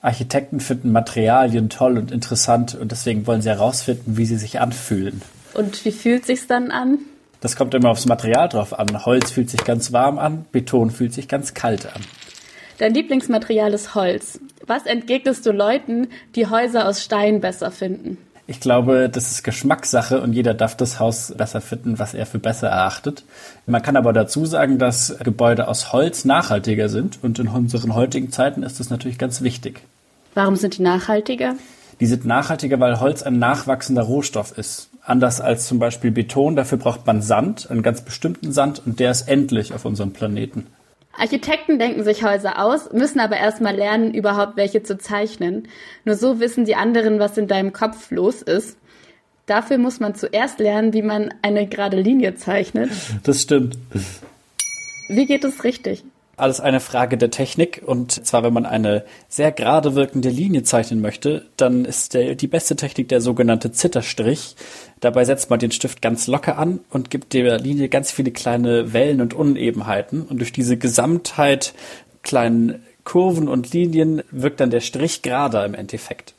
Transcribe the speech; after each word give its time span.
Architekten 0.00 0.60
finden 0.60 0.92
Materialien 0.92 1.70
toll 1.70 1.98
und 1.98 2.12
interessant 2.12 2.74
und 2.74 2.92
deswegen 2.92 3.26
wollen 3.26 3.42
sie 3.42 3.48
herausfinden, 3.48 4.16
wie 4.16 4.26
sie 4.26 4.36
sich 4.36 4.60
anfühlen. 4.60 5.22
Und 5.54 5.84
wie 5.84 5.92
fühlt 5.92 6.24
sich's 6.24 6.46
dann 6.46 6.70
an? 6.70 6.98
Das 7.40 7.56
kommt 7.56 7.74
immer 7.74 7.90
aufs 7.90 8.06
Material 8.06 8.48
drauf 8.48 8.78
an. 8.78 9.04
Holz 9.04 9.30
fühlt 9.30 9.50
sich 9.50 9.64
ganz 9.64 9.92
warm 9.92 10.18
an, 10.18 10.44
Beton 10.52 10.90
fühlt 10.90 11.12
sich 11.12 11.28
ganz 11.28 11.54
kalt 11.54 11.86
an. 11.86 12.02
Dein 12.78 12.94
Lieblingsmaterial 12.94 13.72
ist 13.74 13.94
Holz. 13.96 14.40
Was 14.66 14.86
entgegnest 14.86 15.44
du 15.46 15.50
Leuten, 15.50 16.08
die 16.36 16.46
Häuser 16.46 16.86
aus 16.86 17.02
Stein 17.02 17.40
besser 17.40 17.72
finden? 17.72 18.18
Ich 18.50 18.60
glaube, 18.60 19.10
das 19.10 19.30
ist 19.30 19.44
Geschmackssache 19.44 20.22
und 20.22 20.32
jeder 20.32 20.54
darf 20.54 20.74
das 20.74 20.98
Haus 20.98 21.34
besser 21.36 21.60
finden, 21.60 21.98
was 21.98 22.14
er 22.14 22.24
für 22.24 22.38
besser 22.38 22.68
erachtet. 22.68 23.24
Man 23.66 23.82
kann 23.82 23.94
aber 23.94 24.14
dazu 24.14 24.46
sagen, 24.46 24.78
dass 24.78 25.14
Gebäude 25.22 25.68
aus 25.68 25.92
Holz 25.92 26.24
nachhaltiger 26.24 26.88
sind 26.88 27.18
und 27.20 27.38
in 27.38 27.48
unseren 27.48 27.94
heutigen 27.94 28.32
Zeiten 28.32 28.62
ist 28.62 28.80
das 28.80 28.88
natürlich 28.88 29.18
ganz 29.18 29.42
wichtig. 29.42 29.82
Warum 30.32 30.56
sind 30.56 30.78
die 30.78 30.82
nachhaltiger? 30.82 31.56
Die 32.00 32.06
sind 32.06 32.24
nachhaltiger, 32.24 32.80
weil 32.80 33.00
Holz 33.00 33.22
ein 33.22 33.38
nachwachsender 33.38 34.04
Rohstoff 34.04 34.56
ist. 34.56 34.88
Anders 35.02 35.42
als 35.42 35.66
zum 35.66 35.78
Beispiel 35.78 36.10
Beton, 36.10 36.56
dafür 36.56 36.78
braucht 36.78 37.06
man 37.06 37.20
Sand, 37.20 37.70
einen 37.70 37.82
ganz 37.82 38.00
bestimmten 38.00 38.52
Sand 38.52 38.80
und 38.86 38.98
der 38.98 39.10
ist 39.10 39.28
endlich 39.28 39.74
auf 39.74 39.84
unserem 39.84 40.12
Planeten. 40.12 40.66
Architekten 41.18 41.78
denken 41.78 42.04
sich 42.04 42.22
Häuser 42.22 42.64
aus, 42.64 42.92
müssen 42.92 43.20
aber 43.20 43.36
erstmal 43.36 43.74
lernen, 43.74 44.14
überhaupt 44.14 44.56
welche 44.56 44.82
zu 44.82 44.96
zeichnen. 44.98 45.68
Nur 46.04 46.14
so 46.14 46.40
wissen 46.40 46.64
die 46.64 46.76
anderen, 46.76 47.18
was 47.18 47.36
in 47.36 47.48
deinem 47.48 47.72
Kopf 47.72 48.10
los 48.10 48.40
ist. 48.40 48.78
Dafür 49.46 49.78
muss 49.78 49.98
man 49.98 50.14
zuerst 50.14 50.60
lernen, 50.60 50.92
wie 50.92 51.02
man 51.02 51.34
eine 51.42 51.66
gerade 51.66 52.00
Linie 52.00 52.36
zeichnet. 52.36 52.90
Das 53.24 53.42
stimmt. 53.42 53.76
Wie 55.08 55.26
geht 55.26 55.44
es 55.44 55.64
richtig? 55.64 56.04
Alles 56.40 56.60
eine 56.60 56.80
Frage 56.80 57.16
der 57.16 57.30
Technik. 57.30 57.82
Und 57.84 58.26
zwar, 58.26 58.42
wenn 58.42 58.52
man 58.52 58.66
eine 58.66 59.04
sehr 59.28 59.52
gerade 59.52 59.94
wirkende 59.94 60.28
Linie 60.28 60.62
zeichnen 60.62 61.00
möchte, 61.00 61.46
dann 61.56 61.84
ist 61.84 62.14
der, 62.14 62.34
die 62.34 62.46
beste 62.46 62.76
Technik 62.76 63.08
der 63.08 63.20
sogenannte 63.20 63.72
Zitterstrich. 63.72 64.56
Dabei 65.00 65.24
setzt 65.24 65.50
man 65.50 65.58
den 65.58 65.70
Stift 65.70 66.02
ganz 66.02 66.26
locker 66.26 66.58
an 66.58 66.80
und 66.90 67.10
gibt 67.10 67.32
der 67.32 67.58
Linie 67.58 67.88
ganz 67.88 68.10
viele 68.10 68.30
kleine 68.30 68.92
Wellen 68.92 69.20
und 69.20 69.34
Unebenheiten. 69.34 70.22
Und 70.22 70.38
durch 70.38 70.52
diese 70.52 70.76
Gesamtheit 70.76 71.74
kleinen 72.22 72.82
Kurven 73.04 73.48
und 73.48 73.72
Linien 73.72 74.22
wirkt 74.30 74.60
dann 74.60 74.70
der 74.70 74.80
Strich 74.80 75.22
gerader 75.22 75.64
im 75.64 75.74
Endeffekt. 75.74 76.34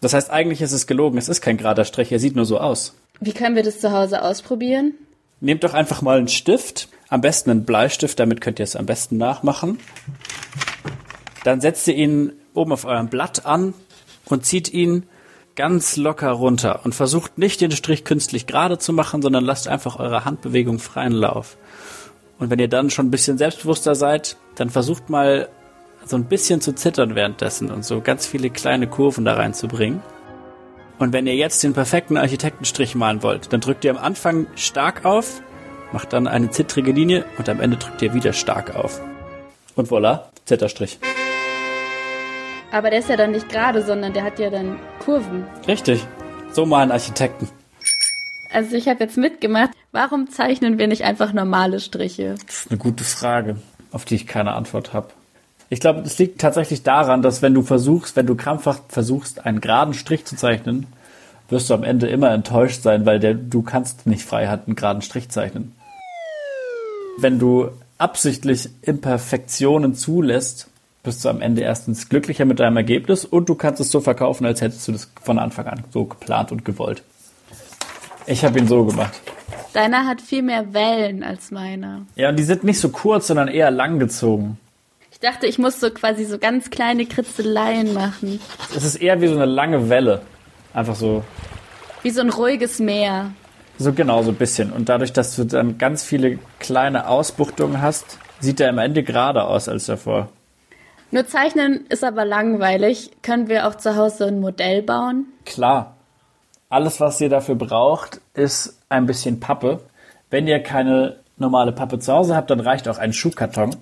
Das 0.00 0.14
heißt, 0.14 0.30
eigentlich 0.30 0.60
ist 0.60 0.72
es 0.72 0.88
gelogen. 0.88 1.16
Es 1.16 1.28
ist 1.28 1.40
kein 1.40 1.56
gerader 1.56 1.84
Strich. 1.84 2.10
Er 2.10 2.18
sieht 2.18 2.34
nur 2.34 2.44
so 2.44 2.58
aus. 2.58 2.94
Wie 3.20 3.32
können 3.32 3.54
wir 3.54 3.62
das 3.62 3.78
zu 3.78 3.92
Hause 3.92 4.22
ausprobieren? 4.22 4.94
Nehmt 5.40 5.62
doch 5.62 5.74
einfach 5.74 6.02
mal 6.02 6.18
einen 6.18 6.28
Stift, 6.28 6.88
am 7.12 7.20
besten 7.20 7.50
einen 7.50 7.64
Bleistift, 7.66 8.18
damit 8.18 8.40
könnt 8.40 8.58
ihr 8.58 8.64
es 8.64 8.74
am 8.74 8.86
besten 8.86 9.18
nachmachen. 9.18 9.78
Dann 11.44 11.60
setzt 11.60 11.86
ihr 11.86 11.94
ihn 11.94 12.32
oben 12.54 12.72
auf 12.72 12.86
eurem 12.86 13.08
Blatt 13.08 13.44
an 13.44 13.74
und 14.24 14.46
zieht 14.46 14.72
ihn 14.72 15.02
ganz 15.54 15.98
locker 15.98 16.30
runter 16.30 16.80
und 16.84 16.94
versucht 16.94 17.36
nicht 17.36 17.60
den 17.60 17.70
Strich 17.70 18.04
künstlich 18.04 18.46
gerade 18.46 18.78
zu 18.78 18.94
machen, 18.94 19.20
sondern 19.20 19.44
lasst 19.44 19.68
einfach 19.68 19.98
eure 19.98 20.24
Handbewegung 20.24 20.78
freien 20.78 21.12
Lauf. 21.12 21.58
Und 22.38 22.48
wenn 22.48 22.58
ihr 22.58 22.68
dann 22.68 22.88
schon 22.88 23.08
ein 23.08 23.10
bisschen 23.10 23.36
selbstbewusster 23.36 23.94
seid, 23.94 24.38
dann 24.54 24.70
versucht 24.70 25.10
mal 25.10 25.50
so 26.06 26.16
ein 26.16 26.24
bisschen 26.24 26.62
zu 26.62 26.72
zittern 26.72 27.14
währenddessen 27.14 27.70
und 27.70 27.84
so 27.84 28.00
ganz 28.00 28.26
viele 28.26 28.48
kleine 28.48 28.86
Kurven 28.86 29.26
da 29.26 29.34
reinzubringen. 29.34 30.00
Und 30.98 31.12
wenn 31.12 31.26
ihr 31.26 31.36
jetzt 31.36 31.62
den 31.62 31.74
perfekten 31.74 32.16
Architektenstrich 32.16 32.94
malen 32.94 33.22
wollt, 33.22 33.52
dann 33.52 33.60
drückt 33.60 33.84
ihr 33.84 33.90
am 33.90 34.02
Anfang 34.02 34.46
stark 34.54 35.04
auf, 35.04 35.42
macht 35.92 36.12
dann 36.12 36.26
eine 36.26 36.50
zittrige 36.50 36.92
Linie 36.92 37.24
und 37.38 37.48
am 37.48 37.60
Ende 37.60 37.76
drückt 37.76 38.02
ihr 38.02 38.14
wieder 38.14 38.32
stark 38.32 38.74
auf. 38.74 39.00
Und 39.74 39.88
voilà, 39.88 40.20
Zitterstrich. 40.44 40.98
Aber 42.72 42.90
der 42.90 43.00
ist 43.00 43.08
ja 43.08 43.16
dann 43.16 43.32
nicht 43.32 43.48
gerade, 43.48 43.82
sondern 43.82 44.12
der 44.12 44.24
hat 44.24 44.38
ja 44.38 44.50
dann 44.50 44.78
Kurven. 45.04 45.44
Richtig. 45.68 46.06
So 46.52 46.66
malen 46.66 46.90
Architekten. 46.90 47.48
Also 48.52 48.76
ich 48.76 48.88
habe 48.88 49.04
jetzt 49.04 49.16
mitgemacht. 49.16 49.70
Warum 49.92 50.30
zeichnen 50.30 50.78
wir 50.78 50.86
nicht 50.86 51.04
einfach 51.04 51.32
normale 51.32 51.80
Striche? 51.80 52.34
Das 52.46 52.60
ist 52.60 52.70
eine 52.70 52.78
gute 52.78 53.04
Frage, 53.04 53.56
auf 53.90 54.04
die 54.04 54.14
ich 54.14 54.26
keine 54.26 54.52
Antwort 54.52 54.92
habe. 54.92 55.08
Ich 55.68 55.80
glaube, 55.80 56.00
es 56.00 56.18
liegt 56.18 56.40
tatsächlich 56.40 56.82
daran, 56.82 57.22
dass 57.22 57.40
wenn 57.40 57.54
du 57.54 57.62
versuchst, 57.62 58.16
wenn 58.16 58.26
du 58.26 58.34
krampfhaft 58.34 58.92
versuchst, 58.92 59.46
einen 59.46 59.60
geraden 59.60 59.94
Strich 59.94 60.24
zu 60.26 60.36
zeichnen, 60.36 60.86
wirst 61.48 61.70
du 61.70 61.74
am 61.74 61.82
Ende 61.82 62.08
immer 62.08 62.30
enttäuscht 62.30 62.82
sein, 62.82 63.06
weil 63.06 63.20
der, 63.20 63.34
du 63.34 63.62
kannst 63.62 64.06
nicht 64.06 64.24
freihand 64.24 64.66
einen 64.66 64.76
geraden 64.76 65.02
Strich 65.02 65.28
zeichnen. 65.30 65.74
Wenn 67.18 67.38
du 67.38 67.68
absichtlich 67.98 68.68
Imperfektionen 68.82 69.94
zulässt, 69.94 70.68
bist 71.02 71.24
du 71.24 71.28
am 71.28 71.40
Ende 71.40 71.62
erstens 71.62 72.08
glücklicher 72.08 72.44
mit 72.44 72.60
deinem 72.60 72.76
Ergebnis 72.76 73.24
und 73.24 73.48
du 73.48 73.54
kannst 73.54 73.80
es 73.80 73.90
so 73.90 74.00
verkaufen, 74.00 74.46
als 74.46 74.60
hättest 74.60 74.86
du 74.88 74.92
das 74.92 75.10
von 75.22 75.38
Anfang 75.38 75.66
an 75.66 75.84
so 75.90 76.04
geplant 76.04 76.52
und 76.52 76.64
gewollt. 76.64 77.02
Ich 78.26 78.44
habe 78.44 78.58
ihn 78.58 78.68
so 78.68 78.84
gemacht. 78.84 79.20
Deiner 79.72 80.06
hat 80.06 80.20
viel 80.20 80.42
mehr 80.42 80.72
Wellen 80.74 81.22
als 81.22 81.50
meiner. 81.50 82.02
Ja, 82.14 82.28
und 82.28 82.36
die 82.38 82.44
sind 82.44 82.62
nicht 82.62 82.78
so 82.78 82.90
kurz, 82.90 83.26
sondern 83.26 83.48
eher 83.48 83.70
langgezogen. 83.70 84.58
Ich 85.10 85.18
dachte, 85.18 85.46
ich 85.46 85.58
muss 85.58 85.80
so 85.80 85.90
quasi 85.90 86.24
so 86.24 86.38
ganz 86.38 86.70
kleine 86.70 87.06
Kritzeleien 87.06 87.94
machen. 87.94 88.40
Es 88.76 88.84
ist 88.84 88.96
eher 88.96 89.20
wie 89.20 89.28
so 89.28 89.34
eine 89.34 89.46
lange 89.46 89.88
Welle. 89.88 90.22
Einfach 90.74 90.94
so. 90.94 91.24
Wie 92.02 92.10
so 92.10 92.20
ein 92.20 92.30
ruhiges 92.30 92.78
Meer. 92.78 93.32
So 93.78 93.92
genau, 93.92 94.22
so 94.22 94.30
ein 94.30 94.36
bisschen. 94.36 94.72
Und 94.72 94.88
dadurch, 94.88 95.12
dass 95.12 95.34
du 95.36 95.44
dann 95.44 95.78
ganz 95.78 96.04
viele 96.04 96.38
kleine 96.58 97.08
Ausbuchtungen 97.08 97.82
hast, 97.82 98.18
sieht 98.40 98.60
er 98.60 98.68
am 98.68 98.78
Ende 98.78 99.02
gerade 99.02 99.44
aus 99.44 99.68
als 99.68 99.86
davor. 99.86 100.28
Nur 101.10 101.26
zeichnen 101.26 101.84
ist 101.88 102.04
aber 102.04 102.24
langweilig. 102.24 103.10
Können 103.22 103.48
wir 103.48 103.68
auch 103.68 103.74
zu 103.74 103.96
Hause 103.96 104.26
ein 104.26 104.40
Modell 104.40 104.82
bauen? 104.82 105.26
Klar. 105.44 105.96
Alles, 106.70 107.00
was 107.00 107.20
ihr 107.20 107.28
dafür 107.28 107.54
braucht, 107.54 108.22
ist 108.32 108.78
ein 108.88 109.04
bisschen 109.04 109.40
Pappe. 109.40 109.80
Wenn 110.30 110.48
ihr 110.48 110.60
keine 110.60 111.18
normale 111.36 111.72
Pappe 111.72 111.98
zu 111.98 112.12
Hause 112.12 112.34
habt, 112.34 112.50
dann 112.50 112.60
reicht 112.60 112.88
auch 112.88 112.96
ein 112.96 113.12
Schuhkarton, 113.12 113.76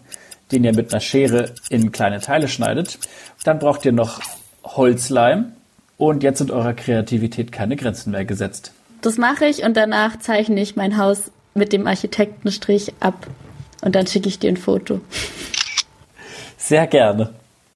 den 0.50 0.64
ihr 0.64 0.74
mit 0.74 0.92
einer 0.92 1.00
Schere 1.00 1.54
in 1.68 1.92
kleine 1.92 2.18
Teile 2.18 2.48
schneidet. 2.48 2.98
Dann 3.44 3.60
braucht 3.60 3.84
ihr 3.84 3.92
noch 3.92 4.20
Holzleim 4.64 5.52
und 5.98 6.24
jetzt 6.24 6.38
sind 6.38 6.50
eurer 6.50 6.74
Kreativität 6.74 7.52
keine 7.52 7.76
Grenzen 7.76 8.10
mehr 8.10 8.24
gesetzt. 8.24 8.72
Das 9.00 9.16
mache 9.16 9.46
ich 9.46 9.62
und 9.62 9.76
danach 9.76 10.18
zeichne 10.18 10.60
ich 10.60 10.76
mein 10.76 10.96
Haus 10.96 11.30
mit 11.54 11.72
dem 11.72 11.86
Architektenstrich 11.86 12.92
ab 13.00 13.26
und 13.82 13.94
dann 13.94 14.06
schicke 14.06 14.28
ich 14.28 14.38
dir 14.38 14.50
ein 14.50 14.56
Foto. 14.56 15.00
Sehr 16.56 16.86
gerne. 16.86 17.30